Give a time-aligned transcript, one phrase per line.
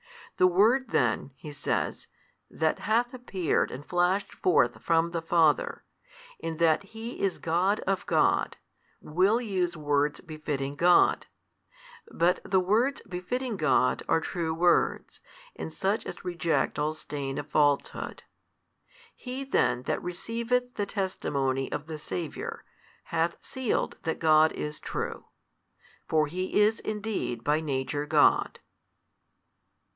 [0.37, 2.07] The Word then (he says)
[2.49, 5.83] That hath appeared and flashed forth from the Father,
[6.39, 8.57] in that He is God of God,
[8.99, 11.27] will use words befitting God:
[12.09, 15.21] but the words befitting God are true words,
[15.55, 18.23] and such as reject all stain of falsehood.
[19.15, 22.65] He then that receiveth the testimony of the Saviour
[23.03, 25.25] hath sealed that God is true;
[26.07, 28.59] for He is indeed by Nature God.